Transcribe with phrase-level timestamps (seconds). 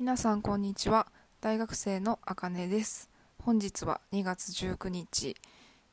[0.00, 1.08] 皆さんこんにちは。
[1.40, 3.10] 大学生のあかねです。
[3.42, 5.34] 本日は2月19日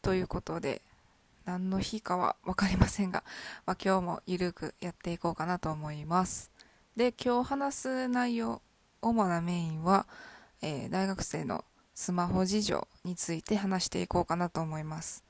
[0.03, 0.83] ということで
[1.45, 3.23] 何の日かは分かりませんが、
[3.65, 6.51] まあ、今日もゆるくやっていこうかなと思います。
[6.95, 8.61] で今日話す内容
[9.01, 10.05] 主なメインは、
[10.61, 11.65] えー、大学生の
[11.95, 15.23] スマホ事情について話していこうかなと思います。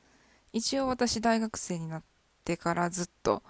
[0.51, 2.03] 一応私大学生になっ
[2.43, 3.41] てからずっと、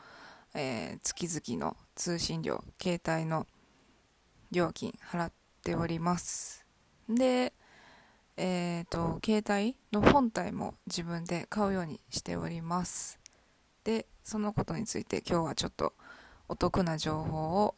[0.53, 3.47] えー、月々の通信料携帯の
[4.55, 5.31] 料金払っ
[5.63, 6.65] ております。
[7.09, 7.53] で
[8.37, 13.19] えっ、ー、と携帯の本体も自分で買うようにしております。
[13.83, 15.93] でそのことについて今日はちょっと
[16.47, 17.75] お得な情報を、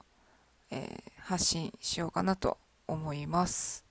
[0.71, 3.83] えー、発信しようかなと思います。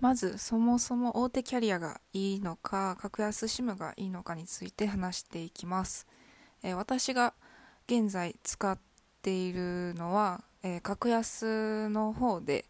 [0.00, 6.08] まずそもそも大手キャリアがいいのか格安 SIM がいいのかについて話していきます、
[6.64, 7.34] えー、私が
[7.86, 8.76] 現在使っ
[9.22, 12.66] ているのはえー、格安の方で、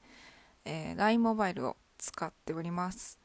[0.64, 3.18] えー、LINE モバイルを使っております。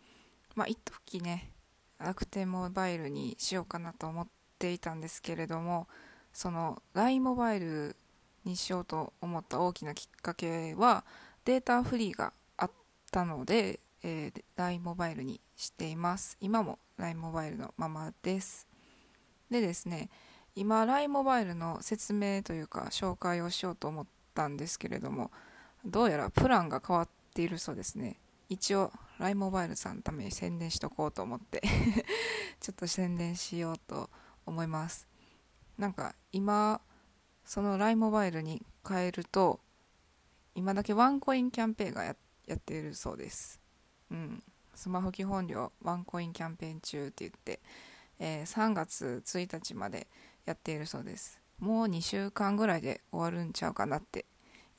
[0.55, 1.51] まあ、一時ね、
[1.99, 4.27] 楽天モバイルにしようかなと思っ
[4.59, 5.87] ていたんですけれども、
[6.33, 7.95] その LINE モバイル
[8.43, 11.05] にしようと思った大きなきっかけは、
[11.45, 12.71] データフリーがあっ
[13.11, 16.37] たので、えー、LINE モバイルにしています。
[16.41, 18.67] 今も LINE モバイルのままです。
[19.49, 20.09] でですね、
[20.55, 24.05] 今 LINE モバイルの説明というか紹介をしようと思っ
[24.37, 25.31] ったんですけれども
[25.83, 28.19] どうやらプランが変わっているそうですね。
[28.49, 31.61] 一応 LINE モバイルさんのために宣伝しとこうと思って
[32.61, 34.09] ちょっと宣伝しようと
[34.45, 35.07] 思います。
[35.77, 36.81] なんか今
[37.45, 39.59] その LINE モバイルに変えると
[40.55, 42.15] 今だけワンコインキャンペーンがや
[42.53, 43.59] っているそうです。
[44.11, 44.43] うん。
[44.75, 47.59] スマホ基本料ワンコインキャンペーン中って言って、
[48.19, 50.07] えー、3月1日まで
[50.45, 51.41] やっているそうです。
[51.59, 54.25] もう2週間ぐらいで終わるんちゃうかなって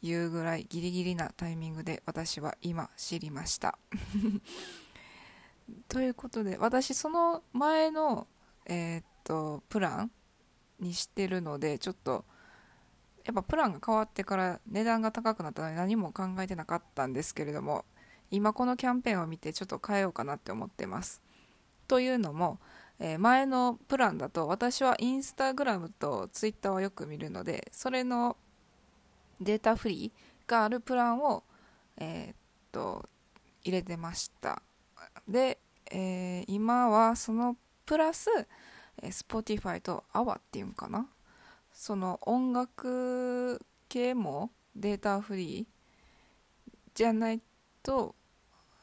[0.03, 3.79] いうぐらいギリギリなタイミングで私は今知りました。
[5.89, 8.27] ということで私その前の
[8.67, 10.11] えー、っとプラン
[10.81, 12.25] にしてるのでちょっと
[13.25, 17.85] やっぱプランが変わってから値段が高くなったので何も考えてなかったんですけれども
[18.31, 21.23] 今このキャンペーンを見てちょっと変えようかなって思ってます。
[21.89, 22.61] というのも
[23.01, 28.37] えー、前のプランだと私はインスタグラムとツイッターをよく見るのでそれの
[29.41, 31.45] データフリーがあるプランを、
[31.97, 32.37] えー、っ
[32.73, 33.09] と
[33.63, 34.63] 入れてました。
[35.29, 35.59] で、
[35.91, 37.57] えー、今はその
[37.87, 38.29] プラス、
[39.01, 41.07] え Spotify と AWA っていうんかな？
[41.73, 45.67] その音楽系もデータフリー
[46.95, 47.41] じゃない
[47.83, 48.15] と、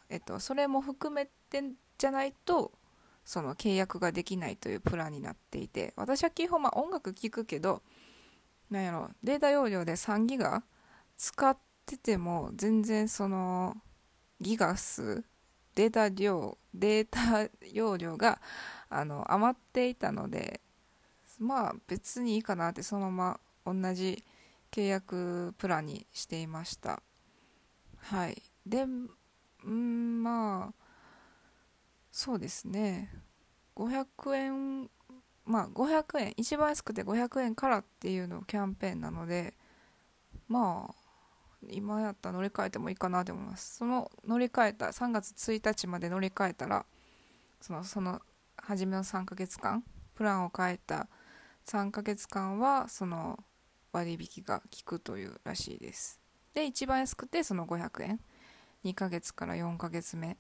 [0.09, 1.63] えっと、それも含めて
[1.97, 2.71] じゃないと
[3.25, 7.81] その契約ができないというプランになっていて私は基本まあ音楽聴くけど
[8.69, 10.63] なんやろデータ容量で3ギガ
[11.17, 13.75] 使ってても全然その
[14.39, 15.23] ギガ数
[15.75, 18.39] データ量データ容量が
[18.89, 20.61] あの余っていたので
[21.39, 24.23] まあ別にいいかなってそのまま同じ
[24.71, 27.01] 契約プランにしていました。
[27.97, 28.41] はい。
[28.65, 30.84] でんまあ
[32.15, 33.11] そうですね。
[33.75, 34.89] 500円
[35.43, 39.53] まあ500円一番安くて500円からっていうのキャンペーンなので
[40.47, 40.95] まあ
[41.69, 43.79] 今やったら乗り換えてもいいかなと思います。
[43.79, 46.85] その乗り換えた3月1日まで乗り換えたら
[47.59, 48.21] そのその
[48.55, 49.83] 初めの3ヶ月間
[50.15, 51.09] プランを変えた
[51.67, 53.43] 3ヶ月間はその
[53.91, 56.21] 割引が効くというらしいです。
[56.53, 58.21] で一番安くてその500円。
[58.85, 60.37] 2ヶ月から4ヶ月目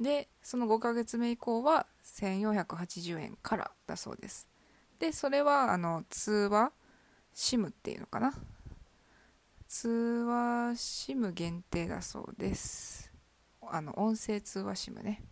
[0.00, 4.48] でその5ヶ月目以降は1480円からだそうです。
[4.98, 6.72] でそれはあの通話
[7.34, 8.32] SIM っていうのかな？
[9.68, 13.12] 通話 SIM 限定だそうです。
[13.68, 15.22] あの音声通話 SIM ね。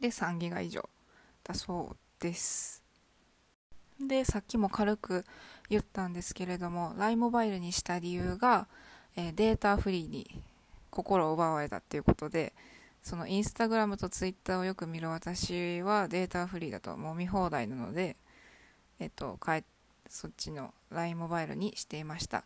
[0.00, 0.88] で3ギガ以上
[1.42, 2.82] だそうです。
[4.00, 5.24] でさっきも軽く
[5.68, 8.66] 言ったんですけれども LINE モバイルにした理由が、
[9.16, 10.42] えー、データフリーに
[10.90, 12.52] 心を奪われたっていうことで
[13.04, 18.16] そのインスタグラムとツイッターをよく見る私はデータフリーだともう見放題なので、
[18.98, 19.38] えっと、
[20.08, 22.44] そっちの LINE モバイルにしていました。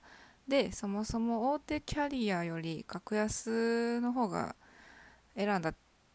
[0.48, 4.56] で、そもそも大手キャリアより格安の方が
[5.36, 5.74] 選んだ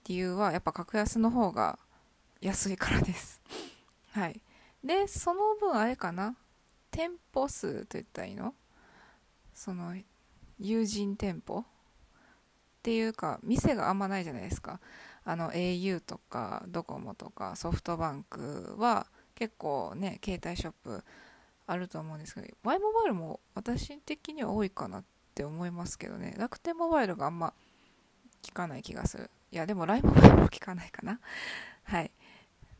[0.10, 1.80] 理由はやっぱ格安の方が
[2.42, 3.42] 安いからです。
[4.12, 4.42] はい。
[4.84, 6.36] で、その分あれかな
[6.92, 8.54] 店舗数といったらいいの？
[9.54, 9.96] その
[10.60, 11.64] 友人店舗？
[12.84, 14.82] っていうか店があんまないじゃないですか。
[15.24, 21.02] あの au とかドコモとかソフトバンクは結構ね携帯ショップ
[21.66, 25.04] あると思うんですけど Y モバイルも私的には多いかなっ
[25.34, 26.36] て思いますけどね。
[26.38, 27.54] 楽天モバイルがあんま
[28.46, 29.30] 効かない気がする。
[29.54, 31.22] いやでも LINE モバイルも効かないかな。
[31.86, 32.12] はい。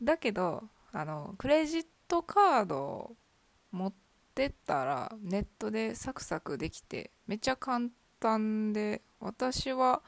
[0.02, 3.16] だけどあのクレジットカード
[3.72, 3.92] 持っ
[4.34, 7.88] てったらネットでサクサクできてめっちゃ簡
[8.20, 10.02] 単で私は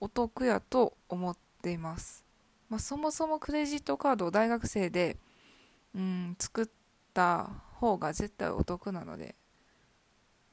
[0.00, 2.24] お得やと思っています、
[2.70, 5.18] まあ、そもそもクレジットカードを大学生で、
[5.94, 6.66] うん、作っ
[7.12, 9.34] た方が絶対お得なので、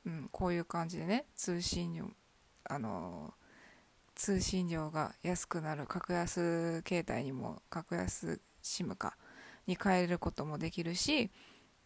[0.05, 2.09] うん、こういう感じでね通信料
[2.65, 3.33] あの
[4.13, 9.15] 通信料が安くなる格安携帯にも格安 SIM か
[9.65, 11.29] に変えることもできるし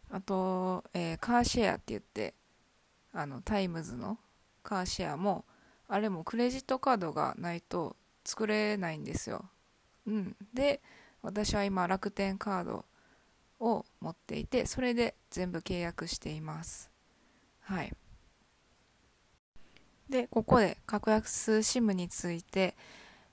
[0.09, 2.33] あと、えー、カーシェアって言って
[3.13, 4.17] あのタイムズの
[4.63, 5.45] カーシェアも
[5.87, 9.45] あれもクレジットカードがないと作れないんですよ。
[10.07, 10.81] うん、で
[11.21, 12.85] 私は今楽天カード
[13.59, 16.89] を持っていてそれで全部契約しています。
[17.61, 17.93] はい。
[20.09, 22.75] でここで格安 SIM について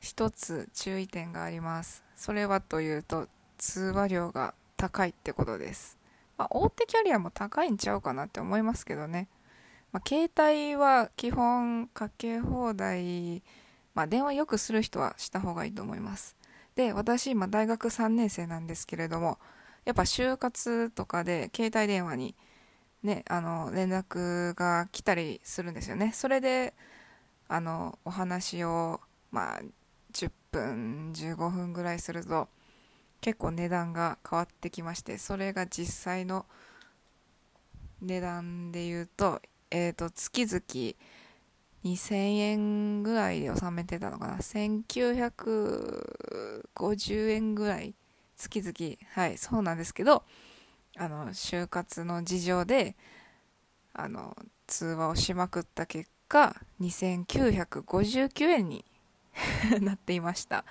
[0.00, 2.04] 一つ注意点があります。
[2.16, 5.98] それはというと通話料が高いってことです。
[6.36, 9.28] まあ、大手キャリアも高いんちゃうかなって思いますけどね。
[9.92, 13.42] まあ、携帯は基本かけ放題、
[13.94, 16.36] まあ、電話よくする人はした方がいいと思います。
[16.74, 19.38] で、私今大学3年生なんですけれども、
[19.84, 22.34] やっぱ就活とかで携帯電話に
[23.02, 26.12] ね、あの、連絡が来たりするんですよね。
[26.12, 26.74] それで、
[27.48, 29.00] あの、お話を、
[29.30, 29.60] まあ、
[30.12, 32.48] 10分、15分ぐらいすると、
[33.20, 36.44] 結構値段が変わってきまして、それが実際の
[38.00, 40.60] 値段で言うと、え、ー、と、月々
[41.84, 47.94] 2000円ぐらいで納めてたのかな？1950円ぐらい、
[48.36, 48.72] 月々。
[49.12, 50.24] はい、そうなんですけど、
[50.96, 52.96] あの、就活の事情で、
[53.92, 54.36] あの、
[54.66, 58.84] 通話をしまくった結果、2959円に
[59.80, 60.64] なっていました。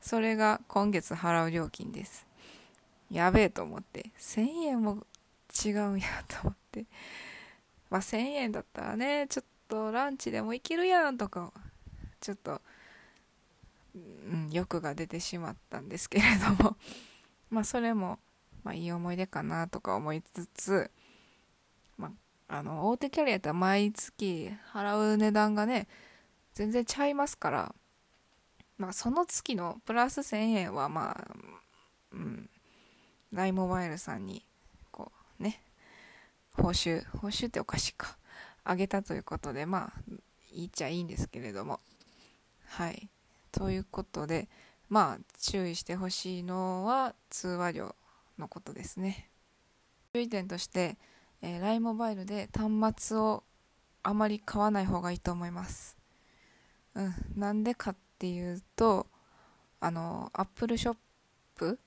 [0.00, 2.26] それが今月払う料金です。
[3.10, 5.06] やべえと思って、1000円も
[5.64, 6.84] 違うんやと思って。
[7.90, 11.52] まあ、1000円だったらねちょっとランチでも行けるやんとか
[12.20, 12.60] ちょっと、
[13.94, 16.76] うん、欲が出てしまったんですけれども。
[17.50, 18.18] まあそれも、
[18.62, 20.90] まあ、いい思い出かなとか思いつつ、
[21.96, 22.12] ま
[22.48, 25.88] あ、あの大手キャリアって毎月払う値段がね
[26.52, 27.74] 全然ちゃいますから、
[28.76, 31.36] まあ、その月のプラス1000円はまあ、
[32.12, 32.50] うん、
[33.32, 34.44] ライモバイルさんに
[34.90, 35.62] こうね
[36.58, 38.18] 報酬、報酬っておかしいか、
[38.64, 40.12] あげたということで、まあ、
[40.52, 41.80] いいっちゃいいんですけれども。
[42.66, 43.08] はい。
[43.52, 44.48] ということで、
[44.88, 47.94] まあ、注意してほしいのは通話料
[48.38, 49.30] のことですね。
[50.12, 50.98] 注意点として、
[51.42, 53.44] えー、LINE モバイルで端末を
[54.02, 55.96] あまり買わない方がいいと思います。
[56.94, 57.14] うん。
[57.36, 59.06] なんでかっていうと、
[59.80, 60.96] あの、Apple ショッ
[61.54, 61.78] プ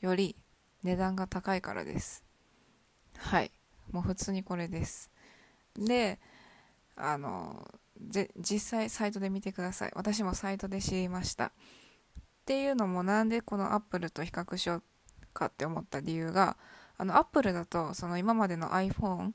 [0.00, 0.36] より
[0.82, 2.24] 値段が高いからです。
[3.16, 3.50] はい。
[3.92, 5.10] もう普通にこれです。
[5.76, 6.18] で
[6.96, 7.70] あの
[8.36, 9.92] 実際サイトで見てください。
[9.94, 11.46] 私もサイトで知りました。
[11.46, 11.50] っ
[12.44, 14.82] ていうのもなんでこのアップルと比較しよう
[15.32, 16.56] かって思った理由が
[16.98, 19.32] あのアップルだとその今までの iPhone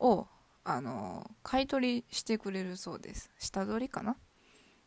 [0.00, 0.26] を
[0.64, 3.30] あの買い取りしてくれるそうです。
[3.38, 4.16] 下取りかな？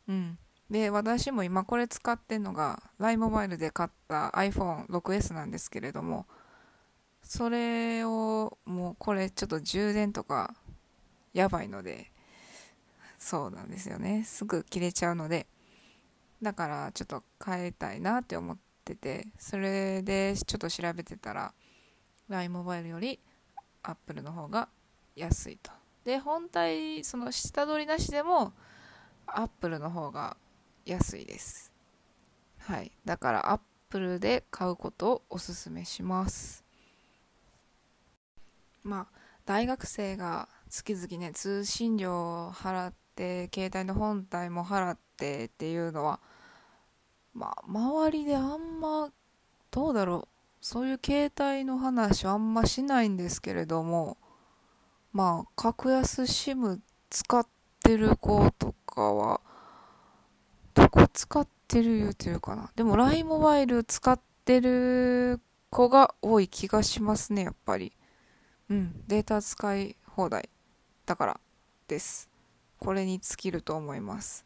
[0.07, 0.38] うん。
[0.69, 6.25] で私も今これ使ってんのが LINE モバイルで買った iPhone6S なんですけれども
[7.25, 10.53] それをもうこれちょっと充電とか
[11.34, 12.12] やばいので
[13.17, 14.24] そうなんですよね。
[14.24, 15.48] すぐ切れちゃうので。
[16.41, 21.53] だからちょっと変えたいなって思っててそれでちょっと調べてたら
[22.29, 23.20] LINE モバイルより
[23.82, 24.67] Apple の方が
[25.15, 25.72] 安いと。
[26.03, 28.53] で本体その下取りなしでも
[29.25, 30.38] Apple の方が
[30.86, 31.72] 安いです。
[32.60, 32.91] はい。
[33.05, 36.64] だから Apple で買うことをおすすめします。
[38.86, 46.20] まあ、大学生が月々ね、通信料を払って、携帯の本体も払ってっていうのは、
[47.34, 49.12] まあ、周りであんま、
[49.72, 50.27] どうだろう、
[50.62, 54.18] そういう携帯の話あんましないんですけれども、
[55.12, 57.48] まあ、格安 SIM 使っ
[57.84, 59.42] てる子とかは、
[60.75, 62.72] どこ使ってる言うてるかな。
[62.75, 67.92] でも LINE モバイル使ってる子が多い気がしますね、やっぱり。
[68.69, 70.50] うん、データ使い放題
[71.05, 71.39] だから
[71.88, 72.29] です。
[72.79, 74.45] これに尽きると思います。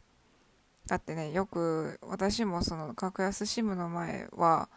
[0.86, 4.68] だってね、よく私もその格安 SIM の前は、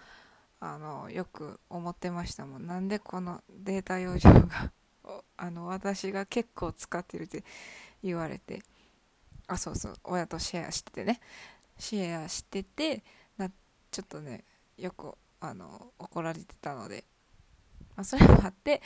[0.60, 2.68] あの、よく思ってましたもん。
[2.68, 4.72] なんでこのデータ容量が
[5.38, 7.44] あの私が結構使ってるって
[8.04, 8.62] 言われて
[9.48, 11.20] あそうそう親とシェアしててね
[11.78, 13.04] シェアしてて
[13.38, 13.50] な
[13.92, 14.44] ちょっとね
[14.78, 17.04] よくあの怒られてたので、
[17.96, 18.82] まあ、それもあって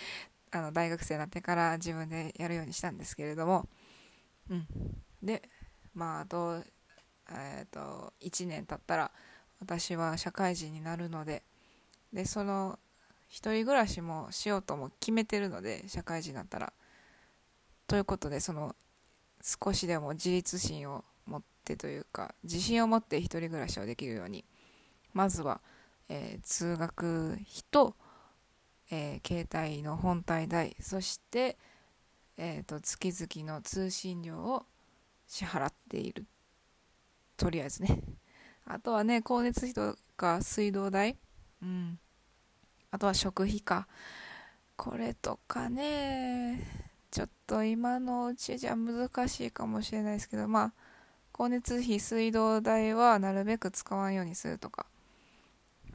[0.51, 3.68] あの大学生になってから自分でやるようにしたんですけれども、
[4.50, 4.68] うん、
[5.22, 5.42] で
[5.94, 6.62] まああと,、
[7.30, 9.12] えーと、1年経ったら
[9.60, 11.44] 私は社会人になるので
[12.13, 12.80] でその
[13.27, 16.74] 一人暮らしもしようとも決めてるので社会人になったら。
[17.88, 18.75] ということでその
[19.42, 24.44] 少しでも自立心を持ってというか自信を持って一人暮らしをできるように。
[25.13, 25.62] まずは、
[26.10, 27.96] えー、通学費と、
[28.89, 31.58] えー、携帯の本体代そして、
[32.38, 34.65] えーと、月々の通信料を
[35.27, 36.25] 支払っている。
[37.36, 38.01] とりあえずね。
[38.65, 41.17] あとはね光熱費とか水道代。
[41.62, 42.00] うん。
[42.91, 43.88] あとは食費か。
[44.75, 46.62] これとかね
[47.10, 50.74] ちょっと今のうちじゃ難しいかもしれないですけどまあ
[51.34, 54.86] 光熱費水道代はなるべく使わんようにするとか。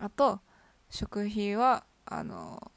[0.00, 0.40] あと
[0.90, 2.72] 食費はあの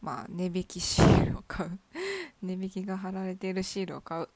[0.00, 1.78] まあ値引きシールを買う。
[2.42, 4.28] 値引きが貼られているシールを買う。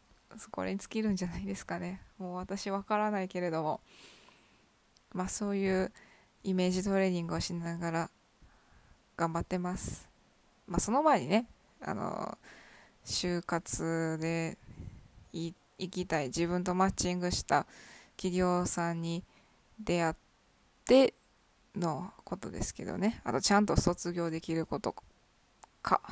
[0.50, 2.00] これに尽きるんじゃないですかね。
[2.18, 3.80] もう私わからないけれども。
[5.12, 5.92] まあそういう
[6.42, 8.10] イメージトレーニングをしながら
[9.16, 10.08] 頑張ってます。
[10.66, 11.46] まあその前にね
[11.80, 12.38] あの
[13.04, 14.56] 就活で
[15.32, 17.66] 行きたい自分とマッチングした
[18.16, 19.24] 企業さんに
[19.80, 20.14] 出会っ
[20.84, 21.14] て
[21.76, 23.20] のことですけどね。
[23.24, 24.94] あとちゃんと卒業できること。
[25.82, 26.00] か。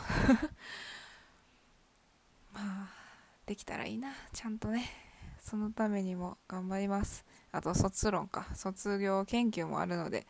[2.53, 2.91] まあ
[3.47, 4.89] できたらいいなちゃんとね。
[5.41, 7.25] そのためにも頑張ります。
[7.51, 8.47] あと卒論か。
[8.55, 10.27] 卒業研究もあるので。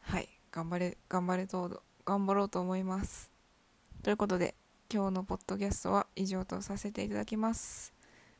[0.00, 0.28] はい。
[0.50, 3.30] 頑張れ頑張れと頑張ろうと思います。
[4.02, 4.54] ということで
[4.92, 7.92] 今日のポッドキャストは以上とさせていただきます。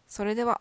[0.08, 0.60] それでは。